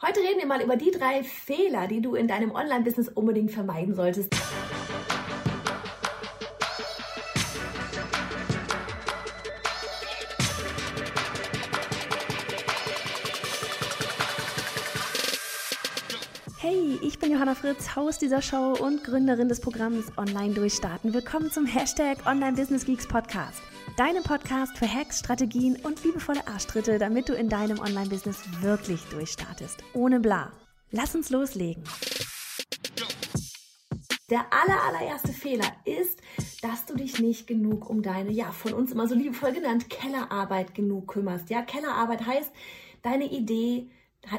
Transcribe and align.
Heute 0.00 0.20
reden 0.20 0.38
wir 0.38 0.46
mal 0.46 0.62
über 0.62 0.76
die 0.76 0.92
drei 0.92 1.24
Fehler, 1.24 1.88
die 1.88 2.00
du 2.00 2.14
in 2.14 2.28
deinem 2.28 2.52
Online-Business 2.52 3.08
unbedingt 3.08 3.50
vermeiden 3.50 3.96
solltest. 3.96 4.32
Hey, 16.70 16.98
ich 17.00 17.18
bin 17.18 17.32
Johanna 17.32 17.54
Fritz, 17.54 17.96
Haus 17.96 18.18
dieser 18.18 18.42
Show 18.42 18.74
und 18.78 19.02
Gründerin 19.02 19.48
des 19.48 19.58
Programms 19.58 20.12
Online 20.18 20.52
Durchstarten. 20.52 21.14
Willkommen 21.14 21.50
zum 21.50 21.64
Hashtag 21.64 22.26
Online 22.26 22.52
Business 22.52 22.84
Geeks 22.84 23.08
Podcast. 23.08 23.62
Deinem 23.96 24.22
Podcast 24.22 24.76
für 24.76 24.86
Hacks, 24.86 25.20
Strategien 25.20 25.76
und 25.76 26.04
liebevolle 26.04 26.46
Arschtritte, 26.46 26.98
damit 26.98 27.30
du 27.30 27.32
in 27.32 27.48
deinem 27.48 27.78
Online-Business 27.78 28.42
wirklich 28.60 29.00
durchstartest. 29.04 29.82
Ohne 29.94 30.20
bla. 30.20 30.52
Lass 30.90 31.14
uns 31.14 31.30
loslegen. 31.30 31.82
Der 34.28 34.40
aller, 34.52 34.78
allererste 34.88 35.32
Fehler 35.32 35.72
ist, 35.86 36.20
dass 36.60 36.84
du 36.84 36.96
dich 36.96 37.18
nicht 37.18 37.46
genug 37.46 37.88
um 37.88 38.02
deine, 38.02 38.30
ja, 38.30 38.52
von 38.52 38.74
uns 38.74 38.92
immer 38.92 39.08
so 39.08 39.14
liebevoll 39.14 39.52
genannt, 39.52 39.88
Kellerarbeit 39.88 40.74
genug 40.74 41.08
kümmerst. 41.08 41.48
Ja, 41.48 41.62
Kellerarbeit 41.62 42.26
heißt, 42.26 42.52
deine 43.00 43.24
Idee, 43.24 43.88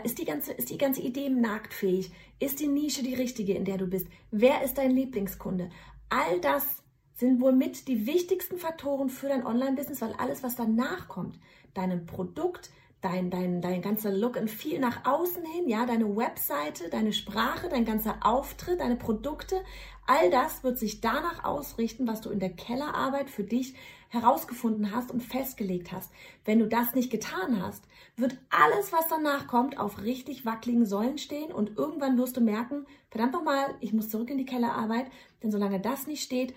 ist 0.03 0.19
die, 0.19 0.25
ganze, 0.25 0.53
ist 0.53 0.69
die 0.69 0.77
ganze 0.77 1.01
Idee 1.01 1.29
marktfähig? 1.29 2.11
Ist 2.39 2.59
die 2.59 2.67
Nische 2.67 3.03
die 3.03 3.15
richtige, 3.15 3.53
in 3.53 3.65
der 3.65 3.77
du 3.77 3.87
bist? 3.87 4.07
Wer 4.31 4.63
ist 4.63 4.77
dein 4.77 4.91
Lieblingskunde? 4.91 5.69
All 6.09 6.39
das 6.41 6.65
sind 7.13 7.41
wohl 7.41 7.51
mit 7.51 7.87
die 7.87 8.05
wichtigsten 8.05 8.57
Faktoren 8.57 9.09
für 9.09 9.27
dein 9.27 9.45
Online-Business, 9.45 10.01
weil 10.01 10.13
alles, 10.13 10.41
was 10.41 10.55
danach 10.55 11.07
kommt, 11.07 11.39
dein 11.73 12.05
Produkt, 12.05 12.69
dein, 13.01 13.29
dein, 13.29 13.61
dein 13.61 13.81
ganzer 13.81 14.11
Look 14.11 14.35
und 14.35 14.49
viel 14.49 14.79
nach 14.79 15.05
außen 15.05 15.43
hin, 15.45 15.69
ja, 15.69 15.85
deine 15.85 16.15
Webseite, 16.15 16.89
deine 16.89 17.13
Sprache, 17.13 17.69
dein 17.69 17.85
ganzer 17.85 18.17
Auftritt, 18.21 18.79
deine 18.79 18.97
Produkte, 18.97 19.63
all 20.05 20.29
das 20.29 20.63
wird 20.63 20.77
sich 20.77 21.01
danach 21.01 21.43
ausrichten, 21.43 22.07
was 22.07 22.21
du 22.21 22.29
in 22.29 22.39
der 22.39 22.49
Kellerarbeit 22.49 23.29
für 23.29 23.43
dich 23.43 23.75
herausgefunden 24.09 24.93
hast 24.93 25.11
und 25.11 25.21
festgelegt 25.21 25.91
hast. 25.91 26.11
Wenn 26.43 26.59
du 26.59 26.67
das 26.67 26.95
nicht 26.95 27.11
getan 27.11 27.61
hast, 27.61 27.83
wird 28.15 28.37
alles, 28.49 28.91
was 28.91 29.07
danach 29.07 29.47
kommt, 29.47 29.79
auf 29.79 30.01
richtig 30.01 30.45
wackeligen 30.45 30.85
Säulen 30.85 31.19
stehen 31.19 31.51
und 31.51 31.77
irgendwann 31.77 32.17
wirst 32.17 32.35
du 32.35 32.41
merken, 32.41 32.85
verdammt 33.11 33.33
nochmal, 33.33 33.75
ich 33.81 33.93
muss 33.93 34.09
zurück 34.09 34.31
in 34.31 34.39
die 34.39 34.47
Kellerarbeit, 34.47 35.05
denn 35.43 35.51
solange 35.51 35.79
das 35.79 36.07
nicht 36.07 36.23
steht, 36.23 36.55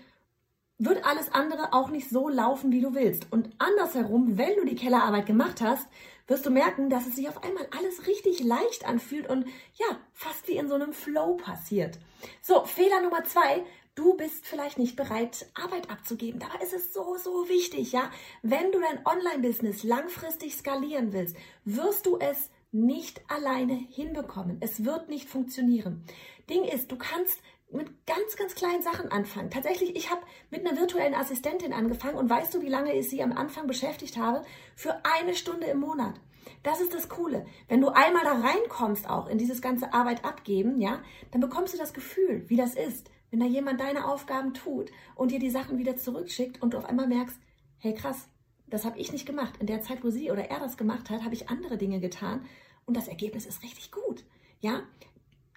wird 0.79 1.05
alles 1.05 1.31
andere 1.31 1.73
auch 1.73 1.89
nicht 1.89 2.09
so 2.09 2.27
laufen, 2.27 2.71
wie 2.71 2.81
du 2.81 2.95
willst. 2.95 3.31
Und 3.31 3.49
andersherum, 3.59 4.37
wenn 4.37 4.55
du 4.57 4.65
die 4.65 4.75
Kellerarbeit 4.75 5.27
gemacht 5.27 5.61
hast, 5.61 5.87
wirst 6.33 6.47
du 6.47 6.49
merken, 6.49 6.89
dass 6.89 7.05
es 7.05 7.15
sich 7.15 7.29
auf 7.29 7.43
einmal 7.43 7.67
alles 7.77 8.07
richtig 8.07 8.43
leicht 8.43 8.87
anfühlt 8.87 9.29
und 9.29 9.45
ja, 9.75 9.99
fast 10.13 10.47
wie 10.47 10.57
in 10.57 10.67
so 10.67 10.73
einem 10.73 10.91
Flow 10.91 11.35
passiert. 11.35 11.99
So, 12.41 12.65
Fehler 12.65 13.01
Nummer 13.01 13.23
zwei. 13.23 13.63
Du 13.93 14.15
bist 14.15 14.47
vielleicht 14.47 14.79
nicht 14.79 14.95
bereit, 14.95 15.45
Arbeit 15.53 15.91
abzugeben. 15.91 16.39
Dabei 16.39 16.63
ist 16.63 16.73
es 16.73 16.91
so, 16.91 17.17
so 17.17 17.47
wichtig, 17.49 17.91
ja. 17.91 18.09
Wenn 18.41 18.71
du 18.71 18.79
dein 18.79 19.05
Online-Business 19.05 19.83
langfristig 19.83 20.55
skalieren 20.55 21.13
willst, 21.13 21.35
wirst 21.65 22.07
du 22.07 22.17
es 22.17 22.49
nicht 22.71 23.21
alleine 23.27 23.75
hinbekommen. 23.75 24.57
Es 24.61 24.83
wird 24.83 25.09
nicht 25.09 25.29
funktionieren. 25.29 26.03
Ding 26.49 26.63
ist, 26.63 26.91
du 26.91 26.97
kannst 26.97 27.37
mit 27.77 28.05
ganz, 28.05 28.35
ganz 28.37 28.55
kleinen 28.55 28.81
Sachen 28.81 29.11
anfangen. 29.11 29.49
Tatsächlich, 29.49 29.95
ich 29.95 30.09
habe 30.09 30.21
mit 30.49 30.65
einer 30.65 30.79
virtuellen 30.79 31.15
Assistentin 31.15 31.73
angefangen 31.73 32.17
und 32.17 32.29
weißt 32.29 32.53
du, 32.53 32.61
wie 32.61 32.69
lange 32.69 32.93
ich 32.93 33.09
sie 33.09 33.23
am 33.23 33.33
Anfang 33.33 33.67
beschäftigt 33.67 34.17
habe? 34.17 34.43
Für 34.75 35.01
eine 35.03 35.35
Stunde 35.35 35.67
im 35.67 35.79
Monat. 35.79 36.15
Das 36.61 36.81
ist 36.81 36.93
das 36.93 37.09
Coole. 37.09 37.45
Wenn 37.67 37.81
du 37.81 37.89
einmal 37.89 38.23
da 38.23 38.33
reinkommst, 38.33 39.09
auch 39.09 39.27
in 39.27 39.37
dieses 39.37 39.61
ganze 39.61 39.93
Arbeit 39.93 40.23
abgeben, 40.25 40.79
ja, 40.79 41.01
dann 41.31 41.41
bekommst 41.41 41.73
du 41.73 41.77
das 41.77 41.93
Gefühl, 41.93 42.45
wie 42.47 42.57
das 42.57 42.75
ist, 42.75 43.09
wenn 43.31 43.39
da 43.39 43.45
jemand 43.45 43.79
deine 43.81 44.07
Aufgaben 44.07 44.53
tut 44.53 44.91
und 45.15 45.31
dir 45.31 45.39
die 45.39 45.49
Sachen 45.49 45.77
wieder 45.77 45.97
zurückschickt 45.97 46.61
und 46.61 46.73
du 46.73 46.77
auf 46.77 46.85
einmal 46.85 47.07
merkst, 47.07 47.37
hey 47.79 47.93
krass, 47.93 48.27
das 48.67 48.85
habe 48.85 48.97
ich 48.99 49.11
nicht 49.11 49.25
gemacht. 49.25 49.55
In 49.59 49.67
der 49.67 49.81
Zeit, 49.81 50.03
wo 50.03 50.09
sie 50.09 50.31
oder 50.31 50.49
er 50.49 50.59
das 50.59 50.77
gemacht 50.77 51.09
hat, 51.09 51.23
habe 51.23 51.33
ich 51.33 51.49
andere 51.49 51.77
Dinge 51.77 51.99
getan 51.99 52.45
und 52.85 52.95
das 52.95 53.07
Ergebnis 53.07 53.45
ist 53.45 53.63
richtig 53.63 53.91
gut. 53.91 54.23
Ja, 54.59 54.83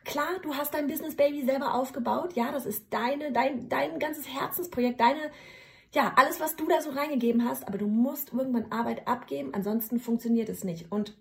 Klar, 0.06 0.38
du 0.40 0.54
hast 0.54 0.72
dein 0.72 0.86
Business 0.86 1.16
Baby 1.16 1.44
selber 1.44 1.74
aufgebaut. 1.74 2.34
Ja, 2.34 2.52
das 2.52 2.64
ist 2.64 2.92
deine, 2.92 3.32
dein, 3.32 3.68
dein 3.68 3.98
ganzes 3.98 4.28
Herzensprojekt, 4.28 5.00
deine, 5.00 5.32
ja, 5.92 6.12
alles, 6.14 6.38
was 6.38 6.54
du 6.54 6.66
da 6.68 6.80
so 6.80 6.90
reingegeben 6.90 7.44
hast. 7.44 7.66
Aber 7.66 7.76
du 7.76 7.88
musst 7.88 8.32
irgendwann 8.32 8.70
Arbeit 8.70 9.08
abgeben, 9.08 9.52
ansonsten 9.52 9.98
funktioniert 9.98 10.48
es 10.48 10.62
nicht. 10.62 10.92
Und 10.92 11.18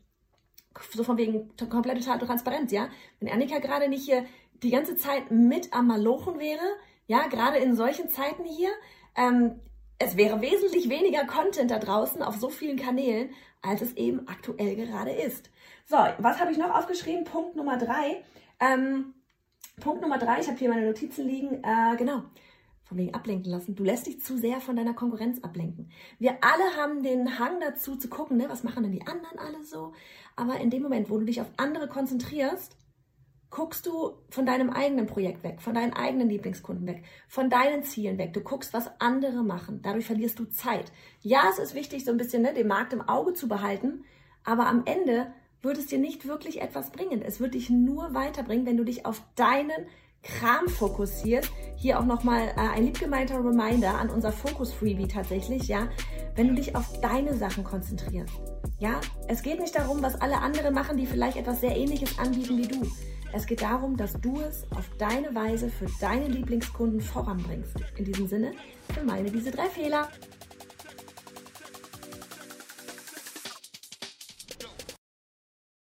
so 0.93 1.03
von 1.03 1.17
wegen 1.17 1.49
komplette 1.67 2.01
Transparenz, 2.01 2.71
ja. 2.71 2.89
Wenn 3.19 3.31
Annika 3.31 3.57
gerade 3.57 3.89
nicht 3.89 4.05
hier 4.05 4.23
die 4.61 4.69
ganze 4.69 4.95
Zeit 4.95 5.31
mit 5.31 5.73
am 5.73 5.87
Malochen 5.87 6.37
wäre, 6.37 6.65
ja, 7.07 7.25
gerade 7.27 7.57
in 7.57 7.75
solchen 7.75 8.09
Zeiten 8.09 8.43
hier, 8.43 8.69
ähm, 9.15 9.61
es 9.97 10.15
wäre 10.15 10.41
wesentlich 10.41 10.89
weniger 10.89 11.25
Content 11.25 11.71
da 11.71 11.79
draußen 11.79 12.21
auf 12.21 12.35
so 12.35 12.49
vielen 12.49 12.77
Kanälen, 12.77 13.31
als 13.63 13.81
es 13.81 13.93
eben 13.93 14.27
aktuell 14.27 14.75
gerade 14.75 15.11
ist. 15.11 15.49
So, 15.87 15.97
was 16.19 16.39
habe 16.39 16.51
ich 16.51 16.57
noch 16.59 16.75
aufgeschrieben? 16.75 17.23
Punkt 17.23 17.55
Nummer 17.55 17.77
drei. 17.77 18.23
Ähm, 18.59 19.13
Punkt 19.79 20.01
Nummer 20.01 20.17
drei, 20.17 20.39
ich 20.39 20.47
habe 20.47 20.57
hier 20.57 20.69
meine 20.69 20.85
Notizen 20.85 21.27
liegen. 21.27 21.63
Äh, 21.63 21.95
genau, 21.97 22.23
von 22.85 22.97
wegen 22.97 23.13
ablenken 23.13 23.51
lassen. 23.51 23.75
Du 23.75 23.83
lässt 23.83 24.07
dich 24.07 24.23
zu 24.23 24.37
sehr 24.37 24.61
von 24.61 24.75
deiner 24.75 24.93
Konkurrenz 24.93 25.43
ablenken. 25.43 25.91
Wir 26.19 26.37
alle 26.41 26.77
haben 26.77 27.03
den 27.03 27.39
Hang 27.39 27.59
dazu 27.59 27.95
zu 27.95 28.09
gucken, 28.09 28.37
ne, 28.37 28.45
was 28.47 28.63
machen 28.63 28.83
denn 28.83 28.91
die 28.91 29.05
anderen 29.07 29.39
alle 29.39 29.63
so. 29.63 29.93
Aber 30.35 30.59
in 30.59 30.69
dem 30.69 30.83
Moment, 30.83 31.09
wo 31.09 31.17
du 31.17 31.25
dich 31.25 31.41
auf 31.41 31.51
andere 31.57 31.87
konzentrierst, 31.87 32.77
guckst 33.49 33.85
du 33.85 34.13
von 34.29 34.45
deinem 34.45 34.69
eigenen 34.69 35.07
Projekt 35.07 35.43
weg, 35.43 35.61
von 35.61 35.73
deinen 35.73 35.93
eigenen 35.93 36.29
Lieblingskunden 36.29 36.85
weg, 36.85 37.03
von 37.27 37.49
deinen 37.49 37.83
Zielen 37.83 38.17
weg. 38.17 38.33
Du 38.33 38.41
guckst, 38.41 38.73
was 38.73 38.89
andere 38.99 39.43
machen. 39.43 39.81
Dadurch 39.81 40.05
verlierst 40.05 40.37
du 40.39 40.45
Zeit. 40.45 40.91
Ja, 41.21 41.49
es 41.49 41.59
ist 41.59 41.73
wichtig, 41.73 42.05
so 42.05 42.11
ein 42.11 42.17
bisschen 42.17 42.43
ne, 42.43 42.53
den 42.53 42.67
Markt 42.67 42.93
im 42.93 43.01
Auge 43.01 43.33
zu 43.33 43.47
behalten, 43.47 44.03
aber 44.43 44.67
am 44.67 44.83
Ende 44.85 45.33
wird 45.65 45.77
es 45.77 45.87
dir 45.87 45.99
nicht 45.99 46.27
wirklich 46.27 46.61
etwas 46.61 46.91
bringen. 46.91 47.21
Es 47.21 47.39
wird 47.39 47.55
dich 47.55 47.69
nur 47.69 48.13
weiterbringen, 48.13 48.65
wenn 48.65 48.77
du 48.77 48.85
dich 48.85 49.05
auf 49.05 49.21
deinen 49.35 49.87
Kram 50.23 50.67
fokussierst. 50.67 51.51
Hier 51.75 51.99
auch 51.99 52.05
nochmal 52.05 52.47
äh, 52.55 52.75
ein 52.75 52.85
liebgemeinter 52.85 53.43
Reminder 53.43 53.95
an 53.95 54.09
unser 54.09 54.31
Fokus-Freebie 54.31 55.07
tatsächlich, 55.07 55.67
ja. 55.67 55.87
Wenn 56.35 56.47
du 56.49 56.55
dich 56.55 56.75
auf 56.75 56.99
deine 57.01 57.35
Sachen 57.35 57.63
konzentrierst. 57.63 58.33
Ja, 58.79 58.99
es 59.27 59.41
geht 59.41 59.59
nicht 59.59 59.75
darum, 59.75 60.01
was 60.01 60.19
alle 60.19 60.39
anderen 60.39 60.73
machen, 60.73 60.97
die 60.97 61.05
vielleicht 61.05 61.37
etwas 61.37 61.61
sehr 61.61 61.75
ähnliches 61.75 62.17
anbieten 62.17 62.57
wie 62.57 62.67
du. 62.67 62.85
Es 63.33 63.45
geht 63.45 63.61
darum, 63.61 63.97
dass 63.97 64.13
du 64.13 64.39
es 64.39 64.63
auf 64.71 64.89
deine 64.97 65.33
Weise 65.35 65.69
für 65.69 65.87
deine 65.99 66.27
Lieblingskunden 66.27 67.01
voranbringst. 67.01 67.75
In 67.97 68.05
diesem 68.05 68.27
Sinne, 68.27 68.51
für 68.93 69.03
meine 69.03 69.29
diese 69.29 69.51
drei 69.51 69.67
Fehler. 69.67 70.09